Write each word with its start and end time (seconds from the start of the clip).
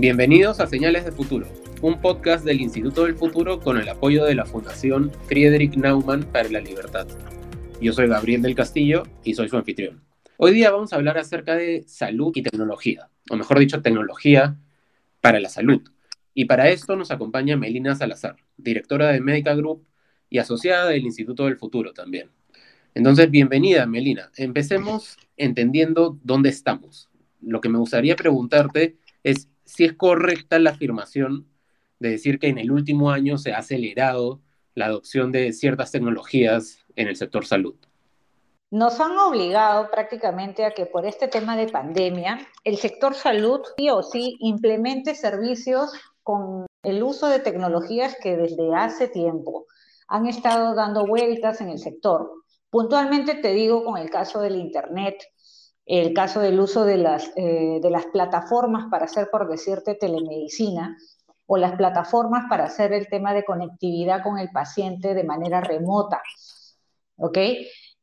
Bienvenidos 0.00 0.60
a 0.60 0.66
Señales 0.66 1.04
de 1.04 1.12
Futuro, 1.12 1.46
un 1.82 2.00
podcast 2.00 2.42
del 2.42 2.62
Instituto 2.62 3.04
del 3.04 3.16
Futuro 3.16 3.60
con 3.60 3.76
el 3.76 3.86
apoyo 3.86 4.24
de 4.24 4.34
la 4.34 4.46
Fundación 4.46 5.12
Friedrich 5.26 5.76
Naumann 5.76 6.22
para 6.22 6.48
la 6.48 6.60
Libertad. 6.60 7.06
Yo 7.82 7.92
soy 7.92 8.08
Gabriel 8.08 8.40
del 8.40 8.54
Castillo 8.54 9.02
y 9.24 9.34
soy 9.34 9.50
su 9.50 9.58
anfitrión. 9.58 10.02
Hoy 10.38 10.54
día 10.54 10.70
vamos 10.70 10.94
a 10.94 10.96
hablar 10.96 11.18
acerca 11.18 11.54
de 11.54 11.84
salud 11.86 12.32
y 12.34 12.42
tecnología, 12.42 13.10
o 13.28 13.36
mejor 13.36 13.58
dicho, 13.58 13.82
tecnología 13.82 14.56
para 15.20 15.38
la 15.38 15.50
salud. 15.50 15.82
Y 16.32 16.46
para 16.46 16.70
esto 16.70 16.96
nos 16.96 17.10
acompaña 17.10 17.58
Melina 17.58 17.94
Salazar, 17.94 18.36
directora 18.56 19.08
de 19.08 19.20
Medical 19.20 19.58
Group 19.58 19.86
y 20.30 20.38
asociada 20.38 20.88
del 20.88 21.04
Instituto 21.04 21.44
del 21.44 21.58
Futuro 21.58 21.92
también. 21.92 22.30
Entonces, 22.94 23.30
bienvenida, 23.30 23.84
Melina. 23.84 24.30
Empecemos 24.38 25.18
entendiendo 25.36 26.18
dónde 26.22 26.48
estamos. 26.48 27.10
Lo 27.42 27.60
que 27.60 27.68
me 27.68 27.76
gustaría 27.76 28.16
preguntarte 28.16 28.96
es 29.22 29.50
si 29.70 29.84
es 29.84 29.92
correcta 29.92 30.58
la 30.58 30.70
afirmación 30.70 31.46
de 32.00 32.10
decir 32.10 32.40
que 32.40 32.48
en 32.48 32.58
el 32.58 32.72
último 32.72 33.10
año 33.10 33.38
se 33.38 33.52
ha 33.52 33.58
acelerado 33.58 34.40
la 34.74 34.86
adopción 34.86 35.30
de 35.30 35.52
ciertas 35.52 35.92
tecnologías 35.92 36.78
en 36.96 37.06
el 37.06 37.14
sector 37.14 37.46
salud. 37.46 37.76
Nos 38.72 38.98
han 39.00 39.16
obligado 39.18 39.88
prácticamente 39.90 40.64
a 40.64 40.72
que 40.72 40.86
por 40.86 41.06
este 41.06 41.28
tema 41.28 41.56
de 41.56 41.68
pandemia, 41.68 42.46
el 42.64 42.78
sector 42.78 43.14
salud 43.14 43.60
sí 43.76 43.90
o 43.90 44.02
sí 44.02 44.36
implemente 44.40 45.14
servicios 45.14 45.92
con 46.22 46.66
el 46.82 47.02
uso 47.02 47.28
de 47.28 47.38
tecnologías 47.38 48.16
que 48.20 48.36
desde 48.36 48.74
hace 48.74 49.08
tiempo 49.08 49.66
han 50.08 50.26
estado 50.26 50.74
dando 50.74 51.06
vueltas 51.06 51.60
en 51.60 51.68
el 51.68 51.78
sector. 51.78 52.28
Puntualmente 52.70 53.34
te 53.36 53.52
digo 53.52 53.84
con 53.84 53.98
el 53.98 54.10
caso 54.10 54.40
del 54.40 54.56
Internet, 54.56 55.22
el 55.98 56.14
caso 56.14 56.40
del 56.40 56.60
uso 56.60 56.84
de 56.84 56.98
las, 56.98 57.32
eh, 57.36 57.80
de 57.82 57.90
las 57.90 58.06
plataformas 58.06 58.86
para 58.90 59.06
hacer, 59.06 59.28
por 59.30 59.48
decirte, 59.48 59.96
telemedicina, 59.96 60.96
o 61.46 61.56
las 61.56 61.72
plataformas 61.72 62.44
para 62.48 62.66
hacer 62.66 62.92
el 62.92 63.08
tema 63.08 63.34
de 63.34 63.44
conectividad 63.44 64.22
con 64.22 64.38
el 64.38 64.50
paciente 64.52 65.14
de 65.14 65.24
manera 65.24 65.60
remota. 65.60 66.22
¿Ok? 67.16 67.38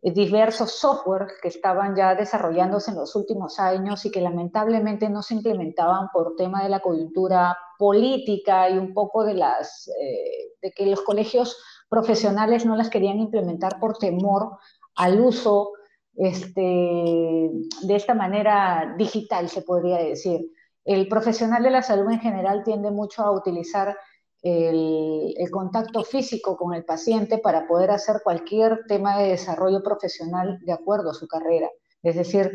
Diversos 0.01 0.71
software 0.71 1.27
que 1.41 1.47
estaban 1.47 1.95
ya 1.95 2.13
desarrollándose 2.13 2.91
en 2.91 2.97
los 2.97 3.15
últimos 3.15 3.57
años 3.57 4.05
y 4.05 4.11
que 4.11 4.19
lamentablemente 4.19 5.09
no 5.09 5.23
se 5.23 5.35
implementaban 5.35 6.09
por 6.11 6.35
tema 6.35 6.61
de 6.61 6.69
la 6.69 6.81
coyuntura 6.81 7.57
política 7.79 8.69
y 8.69 8.77
un 8.77 8.93
poco 8.93 9.23
de, 9.23 9.35
las, 9.35 9.87
eh, 9.87 10.51
de 10.61 10.71
que 10.71 10.85
los 10.85 11.01
colegios 11.03 11.57
profesionales 11.87 12.65
no 12.65 12.75
las 12.75 12.89
querían 12.89 13.19
implementar 13.19 13.79
por 13.79 13.97
temor 13.97 14.57
al 14.95 15.21
uso 15.21 15.71
este, 16.17 16.61
de 16.61 17.95
esta 17.95 18.13
manera 18.13 18.95
digital, 18.97 19.49
se 19.49 19.61
podría 19.61 19.97
decir. 19.97 20.51
El 20.83 21.07
profesional 21.07 21.63
de 21.63 21.71
la 21.71 21.83
salud 21.83 22.11
en 22.11 22.19
general 22.19 22.63
tiende 22.63 22.91
mucho 22.91 23.23
a 23.23 23.31
utilizar 23.31 23.95
el, 24.41 25.49
contacto 25.51 26.03
físico 26.03 26.57
con 26.57 26.73
el 26.73 26.85
paciente 26.85 27.37
para 27.37 27.67
poder 27.67 27.91
hacer 27.91 28.21
cualquier 28.23 28.85
tema 28.87 29.17
de 29.17 29.29
desarrollo 29.29 29.81
profesional 29.83 30.59
de 30.61 30.73
acuerdo 30.73 31.11
a 31.11 31.13
su 31.13 31.27
carrera. 31.27 31.69
Es 32.03 32.15
decir, 32.15 32.51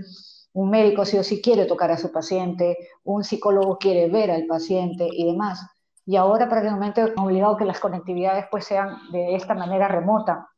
un 0.53 0.71
médico 0.71 1.05
sí 1.05 1.19
o 1.19 1.23
sí 1.23 1.41
quiere 1.43 1.67
tocar 1.67 1.91
a 1.91 1.99
su 1.99 2.13
paciente, 2.13 2.77
un 3.05 3.25
psicólogo 3.25 3.79
quiere 3.79 4.09
ver 4.09 4.31
al 4.31 4.47
paciente 4.47 5.09
y 5.11 5.27
demás. 5.27 5.67
Y 6.05 6.17
ahora 6.17 6.49
prácticamente 6.49 7.05
obligado 7.17 7.57
que 7.57 7.65
las 7.65 7.81
conectividades 7.81 8.47
pues 8.51 8.65
sean 8.65 8.99
de 9.13 9.35
esta 9.35 9.55
manera 9.55 9.89
remota. 9.89 10.49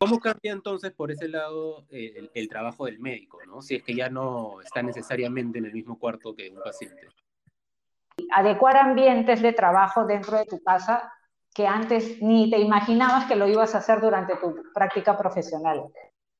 ¿Cómo 0.00 0.20
cambia 0.20 0.52
entonces 0.52 0.92
por 0.92 1.10
ese 1.10 1.28
lado 1.28 1.84
eh, 1.90 2.30
el, 2.32 2.48
trabajo 2.48 2.86
del 2.86 3.00
médico, 3.00 3.40
¿no? 3.46 3.60
si 3.60 3.74
es 3.74 3.82
que 3.82 3.96
ya 3.96 4.08
no 4.08 4.60
está 4.60 4.80
necesariamente 4.80 5.58
en 5.58 5.64
el 5.64 5.72
mismo 5.72 5.98
cuarto 5.98 6.36
que 6.36 6.50
un 6.50 6.62
paciente? 6.62 7.08
Adecuar 8.32 8.76
ambientes 8.76 9.42
de 9.42 9.52
trabajo 9.52 10.06
dentro 10.06 10.38
de 10.38 10.44
tu 10.44 10.62
casa 10.62 11.12
que 11.52 11.66
antes 11.66 12.22
ni 12.22 12.48
te 12.48 12.58
imaginabas 12.58 13.26
que 13.26 13.34
lo 13.34 13.48
ibas 13.48 13.74
a 13.74 13.78
hacer 13.78 14.00
durante 14.00 14.36
tu 14.36 14.54
práctica 14.72 15.18
profesional. 15.18 15.84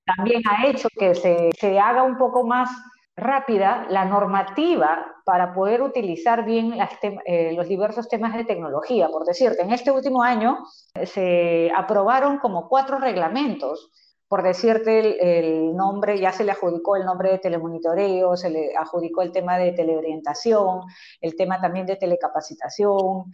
También 0.04 0.42
ha 0.48 0.68
hecho 0.68 0.88
que 0.96 1.16
se, 1.16 1.50
se 1.58 1.80
haga 1.80 2.04
un 2.04 2.16
poco 2.16 2.46
más 2.46 2.70
rápida 3.18 3.86
la 3.90 4.04
normativa 4.04 5.16
para 5.24 5.52
poder 5.52 5.82
utilizar 5.82 6.44
bien 6.44 6.74
eh, 7.26 7.52
los 7.52 7.68
diversos 7.68 8.08
temas 8.08 8.34
de 8.34 8.44
tecnología. 8.44 9.08
Por 9.08 9.24
decirte, 9.24 9.62
en 9.62 9.72
este 9.72 9.90
último 9.90 10.22
año 10.22 10.58
eh, 10.94 11.06
se 11.06 11.70
aprobaron 11.76 12.38
como 12.38 12.68
cuatro 12.68 12.98
reglamentos. 12.98 13.90
Por 14.28 14.42
decirte 14.42 15.38
el, 15.38 15.74
nombre, 15.74 16.18
ya 16.20 16.32
se 16.32 16.44
le 16.44 16.52
adjudicó 16.52 16.96
el 16.96 17.06
nombre 17.06 17.30
de 17.30 17.38
telemonitoreo, 17.38 18.36
se 18.36 18.50
le 18.50 18.76
adjudicó 18.76 19.22
el 19.22 19.32
tema 19.32 19.56
de 19.56 19.72
teleorientación, 19.72 20.82
el 21.20 21.34
tema 21.34 21.60
también 21.60 21.86
de 21.86 21.96
telecapacitación 21.96 23.32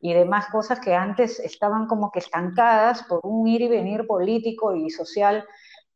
y 0.00 0.12
demás 0.12 0.46
cosas 0.48 0.80
que 0.80 0.94
antes 0.94 1.40
estaban 1.40 1.86
como 1.86 2.10
que 2.10 2.18
estancadas 2.18 3.04
por 3.04 3.20
un 3.22 3.48
ir 3.48 3.62
y 3.62 3.68
venir 3.68 4.06
político 4.06 4.76
y 4.76 4.90
social 4.90 5.46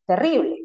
terrible 0.06 0.57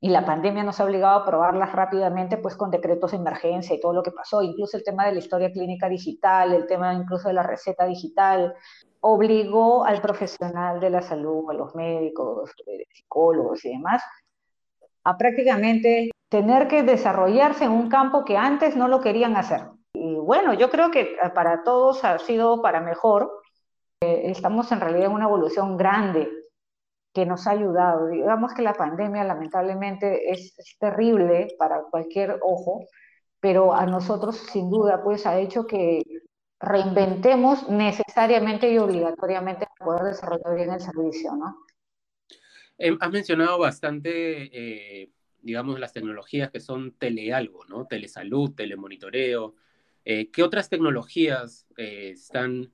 y 0.00 0.10
la 0.10 0.24
pandemia 0.24 0.62
nos 0.62 0.78
ha 0.78 0.84
obligado 0.84 1.18
a 1.18 1.22
aprobarlas 1.22 1.72
rápidamente, 1.72 2.36
pues 2.36 2.56
con 2.56 2.70
decretos 2.70 3.10
de 3.10 3.16
emergencia 3.16 3.74
y 3.74 3.80
todo 3.80 3.92
lo 3.92 4.02
que 4.02 4.12
pasó, 4.12 4.42
incluso 4.42 4.76
el 4.76 4.84
tema 4.84 5.06
de 5.06 5.12
la 5.12 5.18
historia 5.18 5.50
clínica 5.50 5.88
digital, 5.88 6.52
el 6.54 6.66
tema 6.66 6.94
incluso 6.94 7.28
de 7.28 7.34
la 7.34 7.42
receta 7.42 7.84
digital, 7.84 8.54
obligó 9.00 9.84
al 9.84 10.00
profesional 10.00 10.78
de 10.78 10.90
la 10.90 11.02
salud, 11.02 11.50
a 11.50 11.54
los 11.54 11.74
médicos, 11.74 12.52
eh, 12.66 12.84
psicólogos 12.92 13.64
y 13.64 13.70
demás, 13.70 14.02
a 15.02 15.16
prácticamente 15.16 16.10
tener 16.28 16.68
que 16.68 16.82
desarrollarse 16.82 17.64
en 17.64 17.72
un 17.72 17.88
campo 17.88 18.24
que 18.24 18.36
antes 18.36 18.76
no 18.76 18.86
lo 18.86 19.00
querían 19.00 19.36
hacer. 19.36 19.62
Y 19.94 20.14
bueno, 20.14 20.54
yo 20.54 20.70
creo 20.70 20.90
que 20.92 21.16
para 21.34 21.64
todos 21.64 22.04
ha 22.04 22.18
sido 22.20 22.62
para 22.62 22.80
mejor. 22.80 23.32
Eh, 24.00 24.30
estamos 24.30 24.70
en 24.70 24.80
realidad 24.80 25.06
en 25.06 25.12
una 25.12 25.24
evolución 25.24 25.76
grande 25.76 26.37
que 27.12 27.26
nos 27.26 27.46
ha 27.46 27.52
ayudado. 27.52 28.08
Digamos 28.08 28.54
que 28.54 28.62
la 28.62 28.74
pandemia 28.74 29.24
lamentablemente 29.24 30.30
es, 30.30 30.54
terrible 30.78 31.48
para 31.58 31.82
cualquier 31.90 32.38
ojo, 32.42 32.86
pero 33.40 33.74
a 33.74 33.86
nosotros 33.86 34.36
sin 34.36 34.70
duda 34.70 35.02
pues 35.02 35.26
ha 35.26 35.38
hecho 35.38 35.66
que 35.66 36.02
reinventemos 36.60 37.68
necesariamente 37.68 38.70
y 38.70 38.78
obligatoriamente 38.78 39.66
para 39.66 39.84
poder 39.84 40.12
desarrollar 40.12 40.54
bien 40.56 40.72
el 40.72 40.80
servicio, 40.80 41.34
¿no? 41.36 41.56
Eh, 42.78 42.96
has 43.00 43.10
mencionado 43.10 43.58
bastante, 43.58 45.02
eh, 45.02 45.10
digamos, 45.42 45.80
las 45.80 45.92
tecnologías 45.92 46.50
que 46.50 46.60
son 46.60 46.92
telealgo, 46.92 47.64
¿no? 47.66 47.86
Telesalud, 47.86 48.54
telemonitoreo. 48.54 49.54
Eh, 50.04 50.30
¿Qué 50.30 50.42
otras 50.42 50.68
tecnologías 50.68 51.66
están 51.76 52.70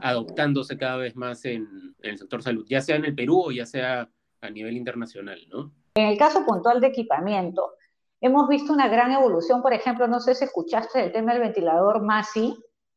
adoptándose 0.00 0.76
cada 0.76 0.96
vez 0.96 1.16
más 1.16 1.44
en, 1.44 1.94
el 2.00 2.18
sector 2.18 2.42
salud, 2.42 2.66
ya 2.68 2.80
sea 2.80 2.96
en 2.96 3.04
el 3.04 3.14
Perú 3.14 3.42
o 3.46 3.50
ya 3.50 3.66
sea 3.66 4.08
a 4.40 4.50
nivel 4.50 4.76
internacional, 4.76 5.40
¿no? 5.48 5.72
En 5.94 6.06
el 6.06 6.18
caso 6.18 6.44
puntual 6.46 6.80
de 6.80 6.88
equipamiento, 6.88 7.74
hemos 8.20 8.48
visto 8.48 8.72
una 8.72 8.88
gran 8.88 9.12
evolución, 9.12 9.60
por 9.60 9.72
ejemplo, 9.72 10.06
no 10.06 10.20
sé 10.20 10.34
si 10.34 10.44
escuchaste 10.44 11.04
el 11.04 11.12
tema 11.12 11.32
del 11.32 11.42
ventilador 11.42 12.02
MASI, 12.02 12.56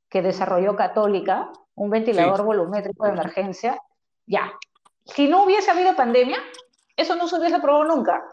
que 0.09 0.21
desarrolló 0.21 0.75
Católica, 0.75 1.51
un 1.75 1.89
ventilador 1.89 2.43
volumétrico 2.43 3.05
de 3.05 3.13
emergencia. 3.13 3.81
Ya, 4.27 4.53
si 5.05 5.27
no 5.27 5.43
hubiese 5.43 5.71
habido 5.71 5.95
pandemia, 5.95 6.37
eso 6.95 7.15
no 7.15 7.27
se 7.27 7.39
hubiese 7.39 7.55
aprobado 7.55 7.85
nunca. 7.85 8.23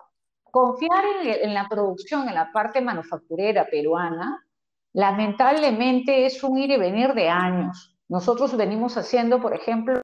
Confiar 0.44 1.04
en, 1.22 1.48
en 1.48 1.54
la 1.54 1.66
producción, 1.68 2.28
en 2.28 2.34
la 2.34 2.52
parte 2.52 2.80
manufacturera 2.80 3.66
peruana, 3.66 4.44
lamentablemente 4.92 6.26
es 6.26 6.42
un 6.42 6.58
ir 6.58 6.70
y 6.70 6.76
venir 6.76 7.14
de 7.14 7.28
años. 7.28 7.96
Nosotros 8.10 8.56
venimos 8.56 8.96
haciendo, 8.96 9.40
por 9.40 9.54
ejemplo, 9.54 10.02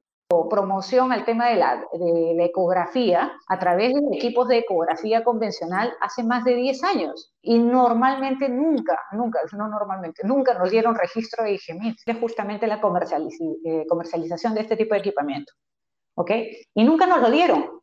promoción 0.49 1.11
al 1.11 1.25
tema 1.25 1.49
de 1.49 1.57
la, 1.57 1.83
ecografía 2.45 3.33
a 3.49 3.59
través 3.59 3.93
de 3.93 3.99
equipos 4.15 4.47
de 4.47 4.59
ecografía 4.59 5.25
convencional 5.25 5.93
hace 5.99 6.23
más 6.23 6.45
de 6.45 6.55
10 6.55 6.83
años. 6.85 7.33
Y 7.41 7.59
normalmente 7.59 8.47
nunca, 8.47 8.97
nunca, 9.11 9.41
no 9.57 9.67
normalmente, 9.67 10.25
nunca 10.25 10.53
nos 10.53 10.71
dieron 10.71 10.95
registro 10.95 11.43
de 11.43 11.55
IGMIT. 11.55 11.97
Es 12.05 12.17
justamente 12.17 12.65
la 12.65 12.75
eh, 12.75 13.85
comercialización 13.89 14.53
de 14.53 14.61
este 14.61 14.77
tipo 14.77 14.93
de 14.93 15.01
equipamiento. 15.01 15.51
¿Ok? 16.15 16.31
Y 16.75 16.85
nunca 16.85 17.07
nos 17.07 17.19
lo 17.21 17.29
dieron. 17.29 17.81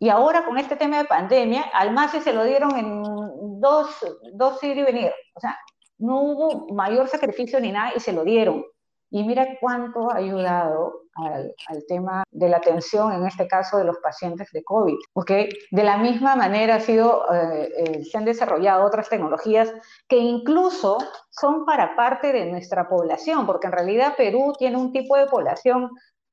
Y 0.00 0.08
ahora 0.08 0.44
con 0.44 0.58
este 0.58 0.74
tema 0.74 0.98
de 0.98 1.04
pandemia, 1.04 1.62
al 1.72 1.92
MASE 1.92 2.20
se 2.22 2.32
lo 2.32 2.42
dieron 2.42 2.76
en 2.76 3.60
dos, 3.60 4.04
dos 4.34 4.62
ir 4.64 4.76
y 4.76 4.82
venir. 4.82 5.12
O 5.34 5.40
sea, 5.40 5.56
no 5.98 6.22
hubo 6.22 6.74
mayor 6.74 7.06
sacrificio 7.06 7.60
ni 7.60 7.70
nada 7.70 7.92
y 7.94 8.00
se 8.00 8.12
lo 8.12 8.24
dieron. 8.24 8.64
Y 9.10 9.22
mira 9.24 9.46
cuánto 9.60 10.10
ha 10.10 10.16
ayudado 10.16 11.02
al, 11.14 11.54
tema 11.88 12.24
de 12.30 12.48
la 12.48 12.58
atención, 12.58 13.12
en 13.12 13.26
este 13.26 13.46
caso 13.46 13.78
de 13.78 13.84
los 13.84 13.98
pacientes 13.98 14.50
de 14.52 14.62
COVID. 14.64 14.96
¿okay? 15.14 15.48
De 15.70 15.84
la 15.84 15.96
misma 15.96 16.36
manera 16.36 16.78
eh, 16.78 17.72
eh, 17.76 18.04
se 18.04 18.18
han 18.18 18.24
desarrollado 18.24 18.84
otras 18.84 19.08
tecnologías 19.08 19.72
que 20.08 20.18
incluso 20.18 20.98
son 21.30 21.64
para 21.64 21.96
parte 21.96 22.32
de 22.32 22.46
nuestra 22.46 22.88
población, 22.88 23.46
porque 23.46 23.68
en 23.68 23.72
realidad 23.72 24.14
Perú 24.16 24.52
tiene 24.58 24.76
un 24.76 24.92
tipo 24.92 25.16
de 25.16 25.26
población 25.26 25.90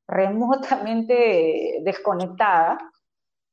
remotamente 0.08 1.80
desconectada, 1.84 2.78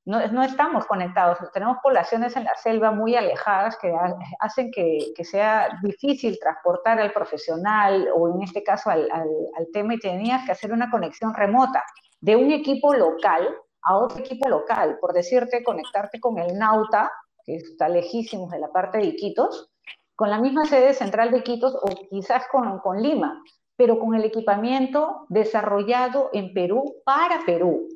no, 0.06 0.42
estamos 0.42 0.86
conectados. 0.86 1.38
Tenemos 1.52 1.78
poblaciones 1.82 2.34
en 2.36 2.44
la 2.44 2.54
selva 2.56 2.90
muy 2.90 3.14
alejadas 3.14 3.76
que 3.76 3.94
hacen 4.40 4.70
que, 4.70 5.12
sea 5.24 5.68
difícil 5.82 6.38
transportar 6.40 6.98
al 6.98 7.12
profesional 7.12 8.08
o 8.16 8.34
en 8.34 8.42
este 8.42 8.62
caso 8.62 8.90
al, 8.90 9.10
al, 9.10 9.28
al, 9.56 9.66
tema 9.72 9.94
y 9.94 9.98
tenías 9.98 10.44
que 10.46 10.52
hacer 10.52 10.72
una 10.72 10.90
conexión 10.90 11.34
remota 11.34 11.84
de 12.20 12.36
un 12.36 12.50
equipo 12.50 12.94
local 12.94 13.54
a 13.82 13.98
otro 13.98 14.18
equipo 14.18 14.48
local. 14.48 14.98
Por 15.00 15.12
decirte, 15.12 15.62
conectarte 15.62 16.18
con 16.18 16.38
el 16.38 16.58
Nauta, 16.58 17.10
que 17.44 17.56
está 17.56 17.88
lejísimos 17.88 18.50
de 18.50 18.58
la 18.58 18.72
parte 18.72 18.98
de 18.98 19.04
Iquitos, 19.04 19.70
con 20.16 20.30
la 20.30 20.38
misma 20.38 20.64
sede 20.64 20.94
central 20.94 21.30
de 21.30 21.38
Iquitos 21.38 21.74
o 21.74 21.88
quizás 22.10 22.44
con, 22.50 22.78
con 22.80 23.02
Lima, 23.02 23.42
pero 23.76 23.98
con 23.98 24.14
el 24.14 24.24
equipamiento 24.24 25.26
desarrollado 25.28 26.30
en 26.32 26.52
Perú 26.52 26.96
para 27.04 27.40
Perú. 27.46 27.88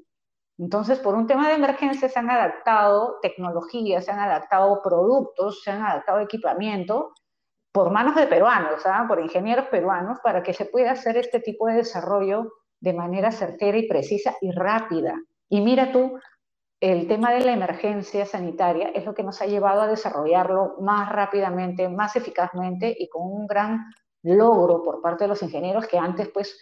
Entonces, 0.59 1.01
por 1.01 1.15
un 1.15 1.27
tema 1.27 1.49
de 1.49 1.55
emergencia 1.55 2.09
se 2.09 2.19
han 2.19 2.31
adaptado 2.31 3.19
tecnologías, 3.21 4.05
se 4.05 4.13
han 4.13 4.21
adaptado 4.21 4.81
productos, 4.83 5.63
se 5.63 5.71
han 5.71 5.83
adaptado 5.83 6.21
equipamiento 6.21 7.13
por 7.73 7.91
manos 7.91 8.15
de 8.15 8.29
peruanos, 8.29 8.87
¿ah? 8.87 9.05
por 9.09 9.21
ingenieros 9.21 9.67
peruanos, 9.67 10.19
para 10.23 10.43
que 10.45 10.53
se 10.53 10.67
pueda 10.67 10.93
hacer 10.93 11.17
este 11.17 11.41
tipo 11.41 11.67
de 11.67 11.75
desarrollo 11.75 12.53
de 12.81 12.93
manera 12.93 13.33
certera 13.33 13.77
y 13.77 13.89
precisa 13.89 14.37
y 14.41 14.53
rápida. 14.53 15.21
Y 15.49 15.61
mira 15.61 15.91
tú, 15.91 16.19
el 16.81 17.09
tema 17.09 17.33
de 17.33 17.41
la 17.41 17.53
emergencia 17.53 18.27
sanitaria 18.27 18.91
es 18.91 19.05
lo 19.05 19.15
que 19.15 19.25
nos 19.25 19.41
ha 19.43 19.47
llevado 19.47 19.83
a 19.83 19.89
desarrollarlo 19.89 20.77
más 20.81 21.11
rápidamente, 21.11 21.89
más 21.89 22.15
eficazmente 22.15 22.95
y 22.97 23.09
con 23.09 23.23
un 23.23 23.47
gran 23.47 23.87
logro 24.23 24.83
por 24.83 25.03
parte 25.03 25.25
de 25.25 25.29
los 25.29 25.43
ingenieros 25.43 25.89
que 25.89 25.99
antes, 25.99 26.29
pues, 26.29 26.61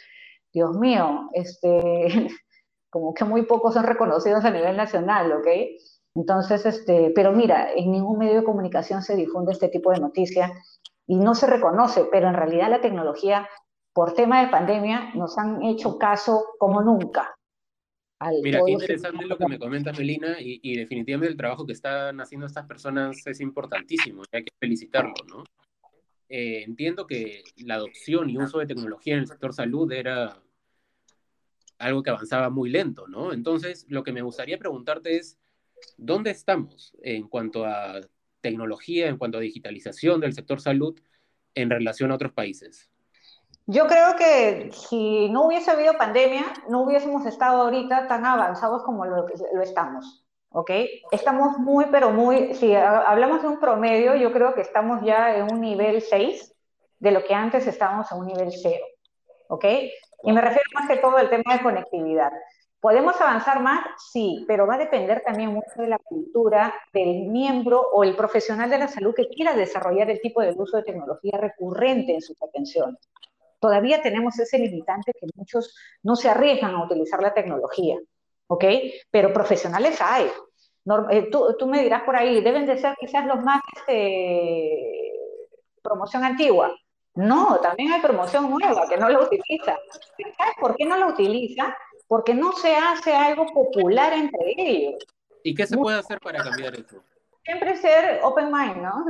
Dios 0.51 0.77
mío, 0.79 1.29
este, 1.35 2.29
como 2.93 3.15
que 3.15 3.25
muy 3.25 3.47
pocos 3.47 3.73
son 3.73 3.85
reconocidos 3.85 4.45
a 4.45 4.51
nivel 4.51 4.77
nacional, 4.77 5.33
¿ok? 5.33 5.47
Entonces, 6.15 6.67
este, 6.67 7.11
pero 7.15 7.33
mira, 7.33 7.73
en 7.75 7.91
ningún 7.91 8.19
medio 8.19 8.35
de 8.35 8.45
comunicación 8.45 9.03
se 9.03 9.17
difunde 9.17 9.53
este 9.53 9.69
tipo 9.69 9.91
de 9.93 9.99
noticia 9.99 10.53
y 11.07 11.17
no 11.17 11.35
se 11.35 11.47
reconoce, 11.47 12.05
pero 12.13 12.29
en 12.29 12.35
realidad 12.35 12.69
la 12.69 12.83
tecnología, 12.83 13.49
por 13.95 14.13
tema 14.13 14.43
de 14.45 14.51
pandemia, 14.51 15.15
nos 15.15 15.39
han 15.39 15.63
hecho 15.63 15.97
caso 15.97 16.45
como 16.59 16.83
nunca. 16.83 17.35
Mira, 18.43 18.61
qué 18.65 18.73
interesante 18.73 19.25
lo 19.25 19.39
que 19.39 19.49
me 19.49 19.59
comenta 19.59 19.91
Melina 19.93 20.37
y, 20.39 20.61
y, 20.63 20.77
definitivamente 20.77 21.33
el 21.33 21.37
trabajo 21.37 21.67
que 21.67 21.73
están 21.73 22.21
haciendo 22.21 22.47
estas 22.47 22.67
personas 22.67 23.27
es 23.27 23.41
importantísimo 23.41 24.23
y 24.31 24.37
hay 24.37 24.45
que 24.45 24.53
felicitarlo, 24.61 25.15
¿no? 25.27 25.45
Eh, 26.29 26.63
entiendo 26.63 27.07
que 27.07 27.43
la 27.57 27.77
adopción 27.77 28.29
y 28.29 28.37
uso 28.37 28.59
de 28.59 28.67
tecnología 28.67 29.15
en 29.15 29.21
el 29.21 29.27
sector 29.27 29.55
salud 29.55 29.91
era 29.91 30.43
algo 31.83 32.03
que 32.03 32.11
avanzaba 32.11 32.49
muy 32.49 32.71
lento, 32.71 33.07
¿no? 33.09 33.33
Entonces, 33.33 33.85
lo 33.89 34.05
que 34.05 34.13
me 34.13 34.23
gustaría 34.23 34.59
preguntarte 34.59 35.17
es, 35.17 35.39
¿dónde 35.97 36.31
estamos 36.31 36.97
en 37.03 37.29
cuanto 37.29 37.65
a 37.65 38.01
tecnología, 38.41 39.09
en 39.09 39.19
cuanto 39.19 39.39
a 39.39 39.41
digitalización 39.41 40.21
del 40.21 40.33
sector 40.33 40.61
salud 40.61 40.99
en 41.55 41.71
relación 41.71 42.13
a 42.13 42.15
otros 42.15 42.33
países? 42.33 42.89
Yo 43.67 43.87
creo 43.87 44.17
que 44.17 44.71
si 44.73 45.29
no 45.31 45.47
hubiese 45.47 45.71
habido 45.71 45.95
pandemia, 45.95 46.45
no 46.69 46.83
hubiésemos 46.83 47.27
estado 47.27 47.63
ahorita 47.63 48.09
tan 48.09 48.27
avanzados 48.27 48.83
como 48.83 49.05
lo, 49.05 49.27
lo 49.27 49.63
estamos, 49.63 50.25
¿ok? 50.51 50.71
Estamos 51.13 51.59
muy, 51.59 51.87
pero 51.91 52.11
muy, 52.11 52.55
si 52.55 52.75
hablamos 52.75 53.43
de 53.43 53.49
un 53.49 53.61
promedio, 53.61 54.17
yo 54.17 54.33
creo 54.33 54.55
que 54.55 54.63
estamos 54.63 55.05
ya 55.05 55.37
en 55.37 55.53
un 55.53 55.61
nivel 55.61 56.01
6 56.01 56.55
de 56.99 57.11
lo 57.11 57.25
que 57.25 57.35
antes 57.35 57.67
estábamos 57.67 58.11
en 58.13 58.19
un 58.19 58.27
nivel 58.27 58.51
0, 58.53 58.85
¿ok? 59.49 59.65
Y 60.25 60.33
me 60.33 60.41
refiero 60.41 60.69
más 60.75 60.89
que 60.89 60.97
todo 60.97 61.17
al 61.17 61.31
tema 61.31 61.57
de 61.57 61.63
conectividad. 61.63 62.33
¿Podemos 62.81 63.21
avanzar 63.21 63.63
más? 63.63 63.85
Sí, 64.11 64.45
pero 64.49 64.67
va 64.67 64.75
a 64.75 64.79
depender 64.79 65.23
también 65.25 65.51
mucho 65.51 65.71
de 65.77 65.87
la 65.87 65.99
cultura 65.99 66.75
del 66.93 67.27
miembro 67.27 67.81
o 67.81 68.03
el 68.03 68.17
profesional 68.17 68.69
de 68.69 68.79
la 68.79 68.89
salud 68.89 69.15
que 69.15 69.29
quiera 69.29 69.55
desarrollar 69.55 70.11
el 70.11 70.21
tipo 70.21 70.43
de 70.43 70.53
uso 70.57 70.79
de 70.79 70.83
tecnología 70.83 71.39
recurrente 71.39 72.15
en 72.15 72.21
sus 72.21 72.37
atenciones. 72.43 72.99
Todavía 73.61 74.03
tenemos 74.03 74.37
ese 74.41 74.59
limitante 74.59 75.13
que 75.13 75.29
muchos 75.37 75.77
no 76.03 76.17
se 76.17 76.29
arriesgan 76.29 76.75
a 76.75 76.85
utilizar 76.85 77.23
la 77.23 77.33
tecnología, 77.33 77.97
¿ok? 78.49 78.65
Pero 79.13 79.33
profesionales 79.33 80.01
hay. 80.01 80.27
Eh, 81.11 81.31
tú, 81.31 81.55
tú, 81.57 81.69
me 81.69 81.81
dirás 81.81 82.03
por 82.03 82.17
ahí, 82.17 82.41
deben 82.41 82.67
de 82.67 82.77
ser 82.79 82.97
quizás 82.99 83.25
los 83.27 83.41
más 83.45 83.63
este, 83.77 85.13
promoción 85.81 86.25
antigua. 86.25 86.75
No, 87.15 87.59
también 87.61 87.93
hay 87.93 88.01
promoción 88.01 88.51
nueva 88.51 88.89
que 88.89 88.97
no 88.97 89.09
la 89.09 89.21
utiliza. 89.21 89.79
¿Sabes 90.39 90.55
por 90.59 90.77
qué 90.77 90.87
no 90.87 90.97
la 90.97 91.09
utiliza? 91.09 91.77
Porque 92.09 92.35
no 92.35 92.53
se 92.53 92.75
hace 92.75 93.15
algo 93.15 93.47
popular 93.47 94.13
entre 94.15 94.55
ellos. 94.57 95.05
¿Y 95.43 95.55
qué 95.55 95.67
se 95.67 95.77
puede 95.77 95.99
hacer 95.99 96.21
para 96.21 96.43
cambiar 96.43 96.75
eso? 96.75 97.03
Siempre 97.45 97.77
ser 97.77 98.21
open 98.23 98.53
mind, 98.53 98.77
¿no? 98.77 99.05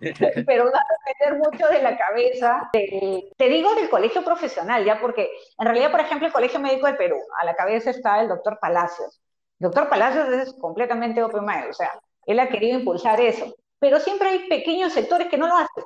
Pero 0.46 0.64
no 0.64 0.72
depender 1.06 1.38
mucho 1.38 1.68
de 1.68 1.82
la 1.82 1.96
cabeza. 1.96 2.68
te 2.72 3.48
digo 3.48 3.74
del 3.74 3.88
colegio 3.88 4.24
profesional, 4.24 4.84
ya, 4.84 5.00
porque 5.00 5.30
en 5.58 5.64
realidad, 5.64 5.92
por 5.92 6.00
ejemplo, 6.00 6.26
el 6.26 6.32
Colegio 6.32 6.58
Médico 6.58 6.88
de 6.88 6.94
Perú, 6.94 7.16
a 7.40 7.44
la 7.44 7.54
cabeza 7.54 7.90
está 7.90 8.20
el 8.20 8.28
doctor 8.28 8.58
Palacios. 8.60 9.20
El 9.60 9.66
doctor 9.66 9.88
Palacios 9.88 10.28
es 10.28 10.52
completamente 10.54 11.22
open 11.22 11.44
mind, 11.44 11.70
o 11.70 11.72
sea, 11.72 11.92
él 12.26 12.40
ha 12.40 12.48
querido 12.48 12.78
impulsar 12.80 13.20
eso. 13.20 13.54
Pero 13.78 14.00
siempre 14.00 14.28
hay 14.28 14.48
pequeños 14.48 14.92
sectores 14.92 15.28
que 15.28 15.38
no 15.38 15.46
lo 15.46 15.56
hacen 15.56 15.84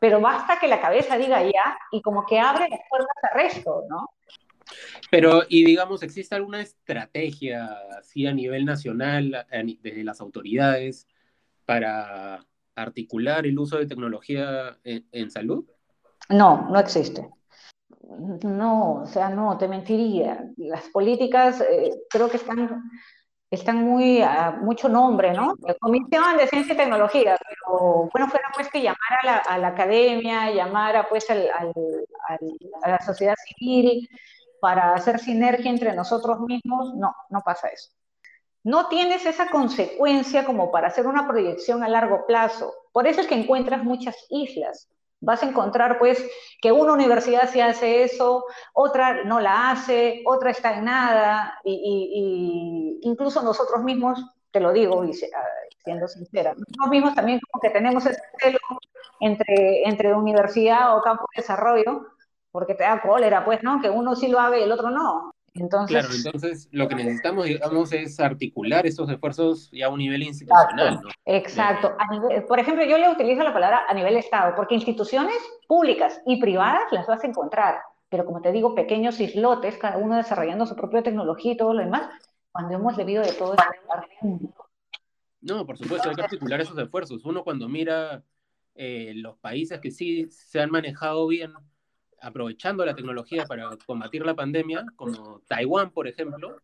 pero 0.00 0.20
basta 0.20 0.58
que 0.58 0.66
la 0.66 0.80
cabeza 0.80 1.18
diga 1.18 1.42
ya 1.42 1.78
y 1.92 2.00
como 2.00 2.24
que 2.26 2.40
abre 2.40 2.68
las 2.68 2.80
puertas 2.88 3.16
al 3.22 3.42
resto, 3.42 3.84
¿no? 3.88 4.08
Pero, 5.10 5.42
y 5.48 5.64
digamos, 5.64 6.02
¿existe 6.02 6.34
alguna 6.34 6.62
estrategia 6.62 7.68
así 7.98 8.26
a 8.26 8.32
nivel 8.32 8.64
nacional, 8.64 9.46
desde 9.80 10.04
las 10.04 10.20
autoridades, 10.20 11.06
para 11.66 12.46
articular 12.74 13.46
el 13.46 13.58
uso 13.58 13.76
de 13.78 13.86
tecnología 13.86 14.78
en, 14.84 15.30
salud? 15.30 15.66
No, 16.28 16.68
no 16.70 16.78
existe. 16.78 17.28
No, 18.42 19.02
o 19.02 19.06
sea, 19.06 19.28
no, 19.28 19.58
te 19.58 19.68
mentiría. 19.68 20.44
Las 20.56 20.88
políticas 20.88 21.60
eh, 21.60 21.92
creo 22.08 22.30
que 22.30 22.38
están 22.38 22.90
están 23.50 23.82
muy 23.84 24.22
a 24.22 24.52
mucho 24.52 24.88
nombre, 24.88 25.32
¿no? 25.32 25.54
La 25.62 25.74
Comisión 25.74 26.36
de 26.36 26.46
Ciencia 26.46 26.74
y 26.74 26.76
Tecnología, 26.76 27.36
pero 27.48 28.08
bueno, 28.12 28.28
fuera 28.28 28.48
pues 28.54 28.68
que 28.70 28.80
llamar 28.82 29.12
a 29.22 29.26
la, 29.26 29.36
a 29.38 29.58
la 29.58 29.68
academia, 29.68 30.50
llamar 30.52 31.06
pues 31.08 31.28
al, 31.30 31.48
al, 31.58 31.72
a 32.82 32.90
la 32.90 33.00
sociedad 33.00 33.34
civil 33.46 34.08
para 34.60 34.94
hacer 34.94 35.18
sinergia 35.18 35.70
entre 35.70 35.94
nosotros 35.94 36.40
mismos, 36.40 36.94
no, 36.94 37.14
no 37.30 37.40
pasa 37.40 37.68
eso. 37.68 37.90
No 38.62 38.88
tienes 38.88 39.24
esa 39.26 39.48
consecuencia 39.48 40.44
como 40.44 40.70
para 40.70 40.88
hacer 40.88 41.06
una 41.06 41.26
proyección 41.26 41.82
a 41.82 41.88
largo 41.88 42.26
plazo. 42.26 42.72
Por 42.92 43.06
eso 43.06 43.22
es 43.22 43.26
que 43.26 43.34
encuentras 43.34 43.82
muchas 43.82 44.26
islas 44.28 44.88
Vas 45.20 45.42
a 45.42 45.46
encontrar 45.46 45.98
pues 45.98 46.24
que 46.60 46.72
una 46.72 46.92
universidad 46.92 47.48
se 47.48 47.62
hace 47.62 48.04
eso, 48.04 48.44
otra 48.72 49.24
no 49.24 49.40
la 49.40 49.70
hace, 49.70 50.22
otra 50.26 50.50
está 50.50 50.76
en 50.76 50.84
nada, 50.84 51.58
y, 51.64 52.98
incluso 53.02 53.42
nosotros 53.42 53.82
mismos, 53.82 54.18
te 54.50 54.60
lo 54.60 54.72
digo 54.72 55.02
ah, 55.02 55.44
siendo 55.84 56.08
sincera, 56.08 56.54
nosotros 56.54 56.88
mismos 56.88 57.14
también 57.14 57.40
como 57.40 57.60
que 57.60 57.70
tenemos 57.70 58.04
ese 58.06 58.20
celo 58.38 58.58
entre, 59.20 59.88
entre 59.88 60.14
universidad 60.14 60.96
o 60.96 61.02
campo 61.02 61.26
de 61.34 61.42
desarrollo, 61.42 62.06
porque 62.50 62.74
te 62.74 62.84
da 62.84 63.00
cólera, 63.00 63.44
pues, 63.44 63.62
¿no? 63.62 63.80
Que 63.80 63.90
uno 63.90 64.16
sí 64.16 64.28
lo 64.28 64.40
haga 64.40 64.58
y 64.58 64.62
el 64.62 64.72
otro 64.72 64.90
no. 64.90 65.32
Entonces, 65.54 65.96
claro, 65.96 66.14
entonces 66.14 66.68
lo 66.70 66.88
que 66.88 66.94
necesitamos, 66.94 67.44
digamos, 67.46 67.92
es 67.92 68.20
articular 68.20 68.86
estos 68.86 69.10
esfuerzos 69.10 69.68
ya 69.72 69.86
a 69.86 69.88
un 69.88 69.98
nivel 69.98 70.22
institucional. 70.22 71.00
Exacto. 71.24 71.96
por 72.46 72.60
ejemplo, 72.60 72.84
yo 72.84 72.98
le 72.98 73.10
utilizo 73.10 73.42
la 73.42 73.52
palabra 73.52 73.82
a 73.88 73.94
nivel 73.94 74.16
Estado, 74.16 74.54
porque 74.54 74.76
instituciones 74.76 75.36
públicas 75.66 76.20
y 76.26 76.40
privadas 76.40 76.92
las 76.92 77.06
vas 77.06 77.24
a 77.24 77.26
encontrar, 77.26 77.80
pero 78.08 78.24
como 78.24 78.40
te 78.40 78.52
digo, 78.52 78.74
pequeños 78.74 79.18
islotes, 79.20 79.76
cada 79.76 79.98
uno 79.98 80.16
desarrollando 80.16 80.66
su 80.66 80.76
propia 80.76 81.02
tecnología 81.02 81.52
y 81.52 81.56
todo 81.56 81.74
lo 81.74 81.82
demás, 81.82 82.08
cuando 82.52 82.74
hemos 82.74 82.96
debido 82.96 83.22
de 83.22 83.32
todo 83.32 83.56
No, 85.40 85.66
por 85.66 85.78
supuesto, 85.78 86.08
hay 86.08 86.14
que 86.14 86.22
articular 86.22 86.60
esos 86.60 86.78
esfuerzos. 86.78 87.24
Uno 87.24 87.42
cuando 87.42 87.68
mira 87.68 88.22
eh, 88.74 89.12
los 89.16 89.36
países 89.38 89.80
que 89.80 89.90
sí 89.90 90.26
se 90.30 90.60
han 90.60 90.70
manejado 90.70 91.26
bien 91.26 91.52
aprovechando 92.20 92.84
la 92.84 92.94
tecnología 92.94 93.44
para 93.44 93.70
combatir 93.86 94.24
la 94.24 94.34
pandemia, 94.34 94.84
como 94.96 95.40
Taiwán, 95.48 95.90
por 95.90 96.06
ejemplo, 96.06 96.56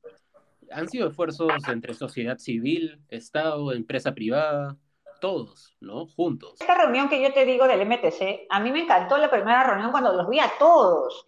han 0.70 0.88
sido 0.88 1.08
esfuerzos 1.08 1.52
entre 1.68 1.94
sociedad 1.94 2.38
civil, 2.38 3.00
Estado, 3.08 3.72
empresa 3.72 4.12
privada, 4.12 4.76
todos, 5.20 5.76
¿no? 5.80 6.06
Juntos. 6.06 6.60
Esta 6.60 6.74
reunión 6.74 7.08
que 7.08 7.22
yo 7.22 7.32
te 7.32 7.44
digo 7.44 7.66
del 7.66 7.86
MTC, 7.86 8.46
a 8.50 8.60
mí 8.60 8.70
me 8.70 8.80
encantó 8.80 9.16
la 9.16 9.30
primera 9.30 9.64
reunión 9.64 9.90
cuando 9.90 10.12
los 10.12 10.28
vi 10.28 10.40
a 10.40 10.50
todos. 10.58 11.24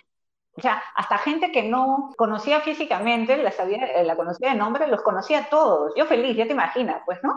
O 0.53 0.61
sea, 0.61 0.83
hasta 0.97 1.19
gente 1.19 1.53
que 1.53 1.63
no 1.63 2.13
conocía 2.17 2.61
físicamente, 2.61 3.37
la, 3.37 3.53
sabía, 3.53 3.85
eh, 3.87 4.05
la 4.05 4.17
conocía 4.17 4.51
de 4.51 4.57
nombre, 4.57 4.89
los 4.89 5.03
conocía 5.03 5.39
a 5.39 5.49
todos. 5.49 5.93
Yo 5.97 6.05
feliz, 6.07 6.37
ya 6.37 6.47
te 6.47 6.53
imaginas, 6.53 7.03
pues, 7.07 7.21
¿no? 7.23 7.33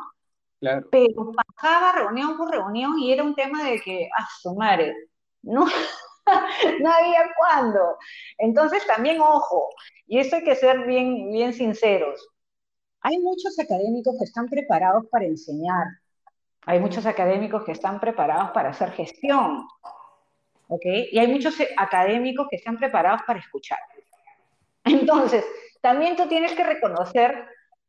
Claro. 0.60 0.88
Pero 0.92 1.32
pasaba 1.32 1.92
reunión 1.92 2.36
por 2.36 2.50
reunión 2.50 2.98
y 3.00 3.12
era 3.12 3.24
un 3.24 3.36
tema 3.36 3.64
de 3.64 3.80
que, 3.80 4.10
ah, 4.18 4.28
su 4.42 4.56
madre, 4.56 4.96
no, 5.44 5.66
no 6.82 6.92
había 6.92 7.32
cuándo. 7.38 7.98
Entonces 8.38 8.86
también 8.86 9.20
ojo, 9.22 9.70
y 10.08 10.20
esto 10.20 10.38
hay 10.38 10.44
que 10.44 10.56
ser 10.56 10.86
bien, 10.86 11.32
bien 11.32 11.54
sinceros. 11.54 12.28
hay 13.02 13.20
muchos 13.20 13.58
académicos 13.60 14.16
que 14.18 14.26
están 14.26 14.48
preparados 14.48 15.06
para 15.10 15.26
enseñar, 15.26 15.88
hay 16.66 16.80
muchos 16.80 17.06
académicos 17.06 17.64
que 17.64 17.72
están 17.72 18.00
preparados 18.00 18.52
para 18.52 18.70
hacer 18.70 18.92
gestión, 18.92 19.68
¿ok? 20.68 20.86
Y 21.12 21.18
hay 21.18 21.28
muchos 21.28 21.56
académicos 21.76 22.48
que 22.50 22.58
están 22.58 22.78
preparados 22.78 23.22
para 23.26 23.40
escuchar. 23.40 23.80
Entonces, 24.84 25.44
también 25.82 26.16
tú 26.16 26.28
tienes 26.28 26.54
que 26.54 26.64
reconocer 26.64 27.48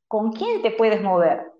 con 0.08 0.32
quién 0.32 0.62
te 0.62 0.70
puedes 0.70 1.02
mover 1.02 1.51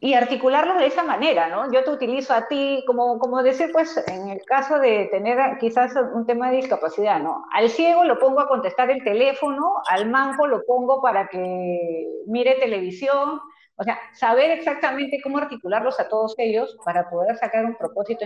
y 0.00 0.14
articularlos 0.14 0.78
de 0.78 0.86
esa 0.86 1.02
manera, 1.02 1.48
¿no? 1.48 1.72
Yo 1.72 1.82
te 1.82 1.90
utilizo 1.90 2.32
a 2.32 2.46
ti, 2.46 2.84
como, 2.86 3.18
como 3.18 3.42
decir, 3.42 3.70
pues, 3.72 3.96
en 4.06 4.28
el 4.28 4.44
caso 4.44 4.78
de 4.78 5.08
tener 5.10 5.58
quizás 5.58 5.92
un 6.14 6.24
tema 6.24 6.50
de 6.50 6.58
discapacidad, 6.58 7.18
¿no? 7.20 7.44
Al 7.52 7.68
ciego 7.68 8.04
lo 8.04 8.18
pongo 8.18 8.40
a 8.40 8.48
contestar 8.48 8.90
el 8.90 9.02
teléfono, 9.02 9.74
al 9.88 10.08
manco 10.08 10.46
lo 10.46 10.64
pongo 10.64 11.02
para 11.02 11.26
que 11.28 12.06
mire 12.26 12.54
televisión, 12.60 13.40
o 13.74 13.82
sea, 13.82 13.98
saber 14.12 14.50
exactamente 14.50 15.20
cómo 15.22 15.38
articularlos 15.38 15.98
a 15.98 16.08
todos 16.08 16.34
ellos 16.38 16.78
para 16.84 17.10
poder 17.10 17.36
sacar 17.36 17.64
un 17.64 17.76
propósito 17.76 18.24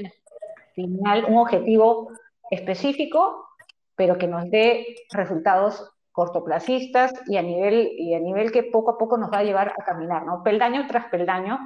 final, 0.74 1.24
un 1.26 1.38
objetivo 1.38 2.10
específico, 2.50 3.48
pero 3.96 4.18
que 4.18 4.26
nos 4.26 4.50
dé 4.50 4.94
resultados 5.12 5.91
cortoplacistas 6.12 7.12
y 7.26 7.36
a 7.36 7.42
nivel 7.42 7.90
y 7.96 8.14
a 8.14 8.20
nivel 8.20 8.52
que 8.52 8.64
poco 8.64 8.92
a 8.92 8.98
poco 8.98 9.16
nos 9.16 9.32
va 9.32 9.38
a 9.38 9.44
llevar 9.44 9.74
a 9.78 9.84
caminar, 9.84 10.24
¿no? 10.24 10.42
Peldaño 10.42 10.86
tras 10.86 11.06
peldaño 11.06 11.58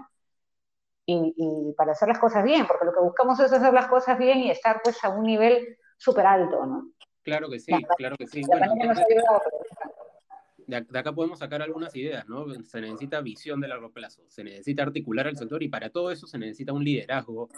y, 1.04 1.72
para 1.76 1.92
hacer 1.92 2.08
las 2.08 2.18
cosas 2.18 2.42
bien, 2.42 2.66
porque 2.66 2.84
lo 2.84 2.92
que 2.92 3.00
buscamos 3.00 3.38
es 3.38 3.52
hacer 3.52 3.72
las 3.72 3.86
cosas 3.86 4.18
bien 4.18 4.38
y 4.38 4.50
estar 4.50 4.80
pues 4.82 5.02
a 5.04 5.08
un 5.08 5.24
nivel 5.24 5.78
súper 5.96 6.26
alto, 6.26 6.66
¿no? 6.66 6.90
Claro 7.22 7.48
que 7.48 7.58
sí, 7.58 7.72
claro 7.96 8.16
que 8.16 8.26
sí. 8.26 8.42
de, 10.66 10.76
acá 10.76 11.12
podemos 11.12 11.40
sacar 11.40 11.62
algunas 11.62 11.94
ideas, 11.94 12.28
¿no? 12.28 12.46
Se 12.64 12.80
necesita 12.80 13.20
visión 13.20 13.60
de 13.60 13.68
largo 13.68 13.90
plazo, 13.90 14.22
se 14.28 14.44
necesita 14.44 14.82
articular 14.82 15.26
el 15.26 15.36
sector 15.36 15.62
y 15.62 15.68
para 15.68 15.90
todo 15.90 16.10
eso 16.10 16.26
se 16.26 16.38
necesita 16.38 16.72
un 16.72 16.84
liderazgo 16.84 17.48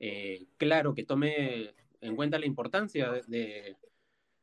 eh, 0.00 0.46
claro 0.56 0.94
que 0.94 1.04
tome 1.04 1.74
en 2.00 2.16
cuenta 2.16 2.38
la 2.38 2.46
importancia 2.46 3.12
de, 3.28 3.76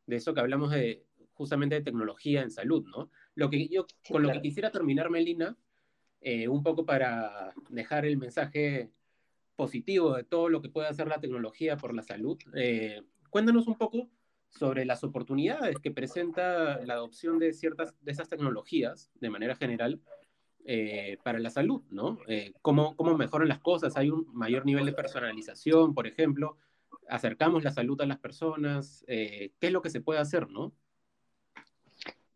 de 0.06 0.16
eso 0.16 0.34
que 0.34 0.40
hablamos 0.40 0.72
de 0.72 1.04
justamente 1.40 1.76
de 1.76 1.82
tecnología 1.82 2.42
en 2.42 2.52
salud, 2.52 2.86
¿no? 2.86 3.10
Lo 3.34 3.50
que 3.50 3.70
yo, 3.70 3.88
con 4.10 4.24
lo 4.24 4.30
que 4.30 4.42
quisiera 4.42 4.72
terminar, 4.72 5.10
Melina, 5.10 5.58
eh, 6.20 6.50
un 6.50 6.62
poco 6.64 6.86
para 6.86 7.54
dejar 7.70 8.06
el 8.06 8.18
mensaje 8.18 8.92
positivo 9.56 10.18
de 10.18 10.26
todo 10.26 10.50
lo 10.50 10.62
que 10.62 10.68
puede 10.68 10.90
hacer 10.90 11.08
la 11.08 11.22
tecnología 11.22 11.78
por 11.78 11.94
la 11.94 12.04
salud, 12.04 12.38
eh, 12.56 13.04
cuéntanos 13.30 13.68
un 13.68 13.78
poco 13.78 14.10
sobre 14.50 14.84
las 14.84 15.06
oportunidades 15.06 15.78
que 15.80 15.92
presenta 15.92 16.84
la 16.86 16.96
adopción 16.96 17.40
de 17.40 17.54
ciertas 17.54 17.96
de 18.02 18.12
esas 18.12 18.28
tecnologías 18.28 19.10
de 19.22 19.30
manera 19.30 19.56
general 19.56 20.02
eh, 20.66 21.18
para 21.24 21.40
la 21.40 21.52
salud, 21.52 21.84
¿no? 21.90 22.20
¿cómo, 22.62 22.98
¿Cómo 22.98 23.18
mejoran 23.18 23.48
las 23.48 23.60
cosas? 23.60 23.96
¿Hay 23.96 24.10
un 24.10 24.28
mayor 24.34 24.66
nivel 24.66 24.86
de 24.86 24.92
personalización, 24.92 25.94
por 25.94 26.06
ejemplo? 26.06 26.58
¿Acercamos 27.08 27.64
la 27.64 27.72
salud 27.72 28.02
a 28.02 28.06
las 28.06 28.20
personas? 28.20 29.06
¿Qué 29.08 29.54
es 29.62 29.72
lo 29.72 29.82
que 29.82 29.90
se 29.90 30.02
puede 30.02 30.20
hacer, 30.20 30.50
no? 30.50 30.74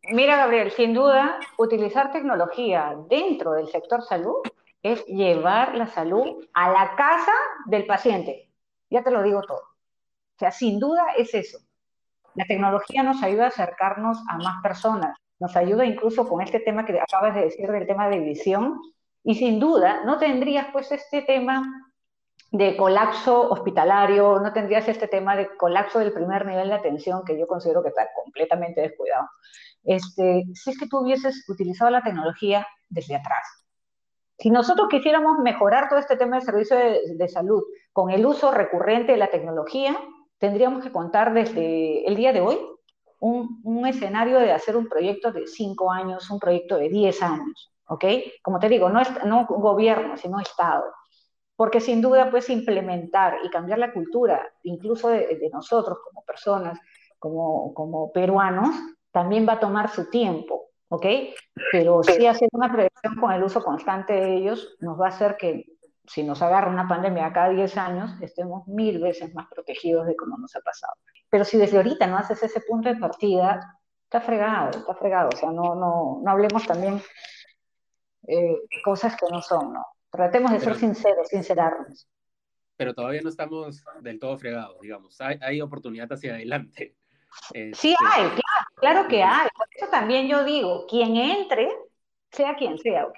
Mira, 0.09 0.35
Gabriel, 0.35 0.71
sin 0.71 0.93
duda, 0.93 1.39
utilizar 1.57 2.11
tecnología 2.11 2.93
dentro 3.09 3.53
del 3.53 3.67
sector 3.69 4.03
salud 4.03 4.35
es 4.81 5.05
llevar 5.05 5.75
la 5.75 5.87
salud 5.87 6.45
a 6.53 6.69
la 6.71 6.95
casa 6.97 7.31
del 7.67 7.85
paciente. 7.85 8.51
Ya 8.89 9.01
te 9.01 9.11
lo 9.11 9.23
digo 9.23 9.41
todo. 9.41 9.61
O 9.61 10.39
sea, 10.39 10.51
sin 10.51 10.77
duda 10.77 11.13
es 11.17 11.33
eso. 11.33 11.57
La 12.35 12.43
tecnología 12.45 13.01
nos 13.01 13.23
ayuda 13.23 13.45
a 13.45 13.47
acercarnos 13.47 14.17
a 14.27 14.37
más 14.39 14.61
personas, 14.61 15.17
nos 15.39 15.55
ayuda 15.55 15.85
incluso 15.85 16.27
con 16.27 16.41
este 16.41 16.59
tema 16.59 16.85
que 16.85 16.99
acabas 16.99 17.35
de 17.35 17.45
decir 17.45 17.71
del 17.71 17.87
tema 17.87 18.09
de 18.09 18.19
visión, 18.19 18.81
y 19.23 19.35
sin 19.35 19.57
duda 19.57 20.03
no 20.03 20.17
tendrías 20.17 20.67
pues 20.73 20.91
este 20.91 21.21
tema 21.21 21.92
de 22.53 22.77
colapso 22.77 23.49
hospitalario, 23.49 24.39
no 24.39 24.53
tendrías 24.53 24.87
este 24.87 25.09
tema 25.09 25.35
de 25.35 25.49
colapso 25.57 25.99
del 25.99 26.13
primer 26.13 26.45
nivel 26.45 26.69
de 26.69 26.75
atención 26.75 27.25
que 27.25 27.37
yo 27.37 27.47
considero 27.47 27.83
que 27.83 27.89
está 27.89 28.07
completamente 28.15 28.79
descuidado 28.79 29.27
este, 29.83 30.45
si 30.53 30.69
es 30.69 30.77
que 30.77 30.87
tú 30.87 30.99
hubieses 30.99 31.47
utilizado 31.49 31.91
la 31.91 32.01
tecnología 32.01 32.65
desde 32.89 33.15
atrás. 33.15 33.65
Si 34.37 34.49
nosotros 34.49 34.87
quisiéramos 34.89 35.39
mejorar 35.39 35.89
todo 35.89 35.99
este 35.99 36.17
tema 36.17 36.37
del 36.37 36.45
servicio 36.45 36.77
de, 36.77 37.27
salud 37.27 37.63
con 37.91 38.09
el 38.09 38.25
uso 38.25 38.51
recurrente 38.51 39.11
de 39.11 39.17
la 39.17 39.29
tecnología, 39.29 39.97
tendríamos 40.39 40.83
que 40.83 40.91
contar 40.91 41.33
desde 41.33 42.05
el 42.07 42.15
día 42.15 42.33
de 42.33 42.41
hoy 42.41 42.57
un, 43.19 43.61
un, 43.63 43.85
escenario 43.87 44.39
de 44.39 44.51
hacer 44.51 44.75
un 44.75 44.89
proyecto 44.89 45.31
de 45.31 45.47
cinco 45.47 45.91
años, 45.91 46.29
un 46.29 46.39
proyecto 46.39 46.77
de 46.77 46.89
10 46.89 47.21
años, 47.21 47.73
¿ok? 47.87 48.05
Como 48.41 48.59
te 48.59 48.67
digo, 48.67 48.89
no, 48.89 49.01
no 49.25 49.45
gobierno, 49.45 50.17
sino 50.17 50.39
Estado. 50.39 50.83
Porque 51.55 51.79
sin 51.79 52.01
duda 52.01 52.31
puedes 52.31 52.49
implementar 52.49 53.37
y 53.43 53.49
cambiar 53.49 53.79
la 53.79 53.93
cultura, 53.93 54.41
incluso 54.63 55.09
de, 55.09 55.37
de 55.37 55.49
nosotros 55.51 55.99
como 56.03 56.23
personas, 56.25 56.79
como, 57.19 57.73
como 57.73 58.11
peruanos, 58.11 58.75
también 59.11 59.47
va 59.47 59.53
a 59.53 59.59
tomar 59.59 59.89
su 59.89 60.09
tiempo, 60.09 60.71
¿ok? 60.89 61.05
Pero 61.71 62.03
sí 62.03 62.27
hacer 62.27 62.49
una 62.51 62.71
prevención 62.71 63.15
con 63.19 63.31
el 63.31 63.43
uso 63.43 63.63
constante 63.63 64.13
de 64.13 64.35
ellos 64.35 64.75
nos 64.79 64.99
va 64.99 65.05
a 65.05 65.09
hacer 65.09 65.37
que 65.37 65.65
si 66.05 66.23
nos 66.23 66.41
agarra 66.41 66.69
una 66.69 66.87
pandemia 66.87 67.31
cada 67.31 67.49
10 67.49 67.77
años, 67.77 68.11
estemos 68.21 68.67
mil 68.67 68.99
veces 68.99 69.33
más 69.33 69.47
protegidos 69.47 70.05
de 70.05 70.15
como 70.15 70.37
nos 70.37 70.55
ha 70.55 70.59
pasado. 70.59 70.93
Pero 71.29 71.45
si 71.45 71.57
desde 71.57 71.77
ahorita 71.77 72.07
no 72.07 72.17
haces 72.17 72.43
ese 72.43 72.61
punto 72.61 72.89
de 72.89 72.97
partida, 72.97 73.79
está 74.03 74.19
fregado, 74.19 74.77
está 74.79 74.93
fregado. 74.95 75.29
O 75.33 75.37
sea, 75.37 75.51
no, 75.51 75.75
no, 75.75 76.19
no 76.21 76.31
hablemos 76.31 76.65
también 76.67 77.01
eh, 78.27 78.57
cosas 78.83 79.15
que 79.15 79.27
no 79.31 79.41
son, 79.41 79.73
¿no? 79.73 79.85
Tratemos 80.13 80.51
de 80.51 80.59
ser 80.59 80.75
sinceros, 80.75 81.27
sincerarnos. 81.27 82.07
Pero 82.77 82.93
todavía 82.93 83.21
no 83.21 83.29
estamos 83.29 83.83
del 84.01 84.19
todo 84.19 84.37
fregados, 84.37 84.79
digamos. 84.79 85.19
Hay, 85.19 85.39
hay 85.41 85.59
oportunidad 85.59 86.11
hacia 86.11 86.35
adelante. 86.35 86.95
Sí 87.49 87.63
este, 87.93 88.05
hay, 88.11 88.29
claro, 88.29 88.67
claro 88.75 89.07
que 89.07 89.23
hay. 89.23 89.47
Por 89.57 89.67
eso 89.75 89.87
también 89.89 90.27
yo 90.27 90.43
digo, 90.43 90.85
quien 90.85 91.15
entre, 91.15 91.67
sea 92.29 92.55
quien 92.55 92.77
sea, 92.77 93.07
¿ok? 93.07 93.17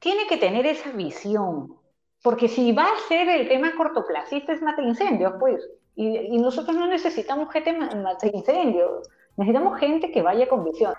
Tiene 0.00 0.26
que 0.26 0.38
tener 0.38 0.66
esa 0.66 0.90
visión. 0.90 1.76
Porque 2.20 2.48
si 2.48 2.72
va 2.72 2.86
a 2.86 2.98
ser 3.06 3.28
el 3.28 3.46
tema 3.46 3.76
cortoplacista, 3.76 4.52
es 4.52 4.60
mata 4.60 4.82
incendios, 4.82 5.34
pues. 5.38 5.64
Y, 5.94 6.36
nosotros 6.38 6.76
no 6.76 6.88
necesitamos 6.88 7.52
gente 7.52 7.72
mata 7.72 8.26
incendios. 8.26 9.08
Necesitamos 9.36 9.78
gente 9.78 10.10
que 10.10 10.22
vaya 10.22 10.48
con 10.48 10.64
visión. 10.64 10.94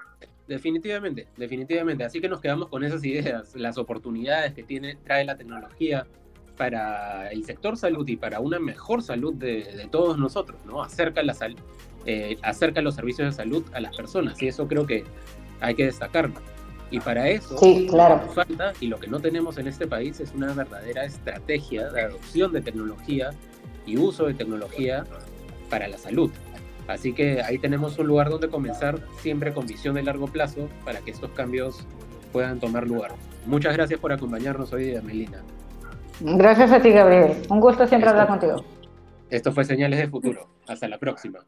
Definitivamente, 0.49 1.27
definitivamente. 1.37 2.03
Así 2.03 2.19
que 2.19 2.27
nos 2.27 2.41
quedamos 2.41 2.67
con 2.67 2.83
esas 2.83 3.05
ideas, 3.05 3.55
las 3.55 3.77
oportunidades 3.77 4.53
que 4.53 4.63
tiene, 4.63 4.97
trae 5.05 5.23
la 5.23 5.37
tecnología, 5.37 6.05
para 6.57 7.29
el 7.29 7.45
sector 7.45 7.77
salud 7.77 8.05
y 8.09 8.17
para 8.17 8.41
una 8.41 8.59
mejor 8.59 9.01
salud 9.01 9.33
de, 9.33 9.87
todos 9.89 10.17
nosotros, 10.17 10.59
¿no? 10.65 10.83
Acerca, 10.83 11.23
la 11.23 11.33
sal, 11.33 11.55
eh, 12.05 12.37
acerca 12.41 12.81
los 12.81 12.95
servicios 12.95 13.29
de 13.29 13.31
salud 13.31 13.63
a 13.73 13.79
las 13.79 13.95
personas 13.95 14.41
y 14.41 14.49
eso 14.49 14.67
creo 14.67 14.85
que 14.85 15.05
hay 15.61 15.75
que 15.75 15.85
destacarlo. 15.85 16.35
Y 16.91 16.99
para 16.99 17.29
eso, 17.29 17.57
sí, 17.59 17.87
claro. 17.89 18.17
lo 18.17 18.27
que 18.27 18.33
falta 18.33 18.73
y 18.81 18.87
lo 18.87 18.99
que 18.99 19.07
no 19.07 19.21
tenemos 19.21 19.57
en 19.57 19.67
este 19.67 19.87
país 19.87 20.19
es 20.19 20.33
una 20.33 20.51
verdadera 20.53 21.05
estrategia 21.05 21.89
de 21.91 22.01
adopción 22.01 22.51
de 22.51 22.61
tecnología 22.61 23.29
y 23.85 23.95
uso 23.95 24.25
de 24.25 24.33
tecnología 24.33 25.05
para 25.69 25.87
la 25.87 25.97
salud. 25.97 26.29
Así 26.89 27.13
que 27.13 27.43
ahí 27.43 27.59
tenemos 27.59 27.99
un 27.99 28.07
lugar 28.07 28.31
donde 28.31 28.49
comenzar 28.49 28.99
siempre 29.19 29.53
con 29.53 29.67
visión 29.67 29.93
de 29.93 30.01
largo 30.01 30.25
plazo 30.25 30.67
para 30.83 31.01
que 31.01 31.11
estos 31.11 31.29
cambios 31.31 31.85
puedan 32.33 32.59
tomar 32.59 32.87
lugar. 32.87 33.11
Muchas 33.45 33.75
gracias 33.75 33.99
por 33.99 34.11
acompañarnos 34.11 34.73
hoy 34.73 34.99
Melina. 35.03 35.43
Gracias 36.19 36.71
a 36.71 36.81
ti, 36.81 36.89
Gabriel. 36.89 37.43
Un 37.47 37.59
gusto 37.59 37.85
siempre 37.85 38.09
hablar 38.09 38.27
contigo. 38.27 38.65
Esto 39.29 39.51
fue 39.51 39.65
Señales 39.65 39.99
de 39.99 40.07
Futuro. 40.07 40.49
Hasta 40.67 40.87
la 40.87 40.97
próxima. 40.97 41.45